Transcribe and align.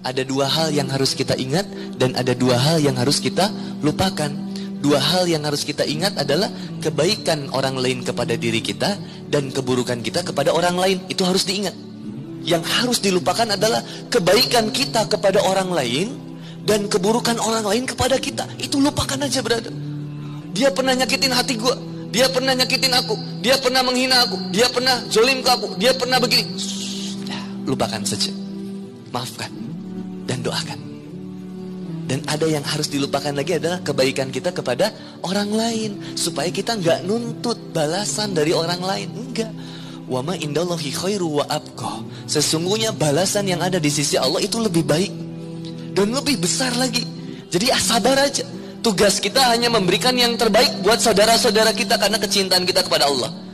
Ada 0.00 0.24
dua 0.24 0.48
hal 0.48 0.72
yang 0.72 0.88
harus 0.88 1.12
kita 1.12 1.36
ingat 1.36 1.68
dan 2.00 2.16
ada 2.16 2.32
dua 2.32 2.56
hal 2.56 2.80
yang 2.80 2.96
harus 2.96 3.20
kita 3.20 3.52
lupakan. 3.84 4.32
Dua 4.80 4.96
hal 4.96 5.28
yang 5.28 5.44
harus 5.44 5.60
kita 5.60 5.84
ingat 5.84 6.16
adalah 6.16 6.48
kebaikan 6.80 7.52
orang 7.52 7.76
lain 7.76 8.00
kepada 8.00 8.32
diri 8.32 8.64
kita 8.64 8.96
dan 9.28 9.52
keburukan 9.52 10.00
kita 10.00 10.24
kepada 10.24 10.56
orang 10.56 10.80
lain. 10.80 11.04
Itu 11.12 11.28
harus 11.28 11.44
diingat. 11.44 11.76
Yang 12.48 12.64
harus 12.64 12.98
dilupakan 13.04 13.44
adalah 13.44 13.84
kebaikan 14.08 14.72
kita 14.72 15.04
kepada 15.04 15.44
orang 15.44 15.68
lain 15.68 16.16
dan 16.64 16.88
keburukan 16.88 17.36
orang 17.36 17.68
lain 17.68 17.84
kepada 17.84 18.16
kita. 18.16 18.48
Itu 18.56 18.80
lupakan 18.80 19.20
aja 19.20 19.44
berada. 19.44 19.68
Dia 20.56 20.72
pernah 20.72 20.96
nyakitin 20.96 21.36
hati 21.36 21.60
gue. 21.60 21.74
Dia 22.08 22.32
pernah 22.32 22.56
nyakitin 22.56 22.96
aku. 22.96 23.44
Dia 23.44 23.60
pernah 23.60 23.84
menghina 23.84 24.24
aku. 24.24 24.48
Dia 24.48 24.72
pernah 24.72 25.04
jolim 25.12 25.44
ke 25.44 25.50
aku. 25.52 25.76
Dia 25.76 25.92
pernah 25.92 26.16
begini. 26.16 26.56
Lupakan 27.68 28.00
saja. 28.08 28.47
Maafkan 29.10 29.52
dan 30.28 30.44
doakan. 30.44 30.88
Dan 32.08 32.24
ada 32.24 32.48
yang 32.48 32.64
harus 32.64 32.88
dilupakan 32.88 33.36
lagi 33.36 33.60
adalah 33.60 33.84
kebaikan 33.84 34.32
kita 34.32 34.48
kepada 34.48 34.88
orang 35.20 35.52
lain. 35.52 35.90
Supaya 36.16 36.48
kita 36.48 36.80
nggak 36.80 37.04
nuntut 37.04 37.60
balasan 37.76 38.32
dari 38.32 38.56
orang 38.56 38.80
lain. 38.80 39.08
Enggak. 39.12 39.52
Wa 40.08 40.24
ma 40.24 40.32
indallahi 40.32 40.88
khairu 40.88 41.40
wa 41.40 41.44
abqa. 41.44 42.00
Sesungguhnya 42.24 42.96
balasan 42.96 43.44
yang 43.44 43.60
ada 43.60 43.76
di 43.76 43.92
sisi 43.92 44.16
Allah 44.16 44.40
itu 44.40 44.56
lebih 44.56 44.88
baik. 44.88 45.12
Dan 45.92 46.16
lebih 46.16 46.40
besar 46.40 46.72
lagi. 46.80 47.04
Jadi 47.52 47.68
ah, 47.68 47.80
sabar 47.80 48.16
aja. 48.24 48.44
Tugas 48.80 49.20
kita 49.20 49.44
hanya 49.52 49.68
memberikan 49.68 50.16
yang 50.16 50.32
terbaik 50.40 50.80
buat 50.80 51.04
saudara-saudara 51.04 51.76
kita 51.76 52.00
karena 52.00 52.16
kecintaan 52.16 52.64
kita 52.64 52.88
kepada 52.88 53.04
Allah. 53.04 53.47